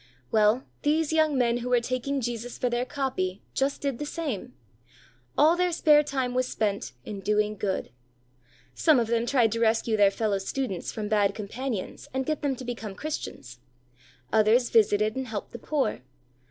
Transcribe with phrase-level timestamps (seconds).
[0.31, 4.55] Well, these young men who were taking Jesus for their copy, just did the same;
[5.37, 7.91] all their spare time was spent in "doing good."
[8.73, 12.55] Some of them tried to rescue their fellow students from bad companions and get them
[12.55, 13.59] to become Christians;
[14.33, 15.99] others visited and helped the poor.